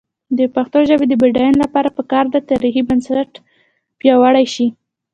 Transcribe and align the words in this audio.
د 0.37 0.39
پښتو 0.55 0.79
ژبې 0.89 1.05
د 1.09 1.13
بډاینې 1.21 1.57
لپاره 1.63 1.95
پکار 1.97 2.25
ده 2.33 2.39
چې 2.43 2.47
تاریخي 2.51 2.81
بنسټ 2.89 3.31
پیاوړی 3.99 4.45
شي. 4.53 4.67